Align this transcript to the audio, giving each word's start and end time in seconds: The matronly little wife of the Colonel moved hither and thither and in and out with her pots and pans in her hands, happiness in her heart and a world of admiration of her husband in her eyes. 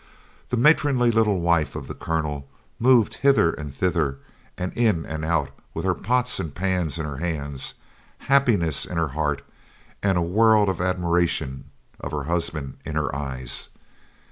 The 0.49 0.57
matronly 0.57 1.11
little 1.11 1.41
wife 1.41 1.75
of 1.75 1.87
the 1.87 1.93
Colonel 1.93 2.49
moved 2.79 3.13
hither 3.21 3.51
and 3.53 3.71
thither 3.71 4.17
and 4.57 4.73
in 4.73 5.05
and 5.05 5.23
out 5.23 5.49
with 5.75 5.85
her 5.85 5.93
pots 5.93 6.39
and 6.39 6.55
pans 6.55 6.97
in 6.97 7.05
her 7.05 7.17
hands, 7.17 7.75
happiness 8.17 8.83
in 8.83 8.97
her 8.97 9.09
heart 9.09 9.43
and 10.01 10.17
a 10.17 10.21
world 10.23 10.69
of 10.69 10.81
admiration 10.81 11.65
of 11.99 12.13
her 12.13 12.23
husband 12.23 12.77
in 12.83 12.95
her 12.95 13.15
eyes. 13.15 13.69